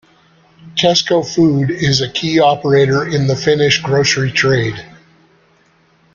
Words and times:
Kesko 0.75 1.23
Food 1.23 1.69
is 1.69 2.01
a 2.01 2.09
key 2.09 2.39
operator 2.39 3.07
in 3.07 3.27
the 3.27 3.35
Finnish 3.35 3.83
grocery 3.83 4.31
trade. 4.31 4.83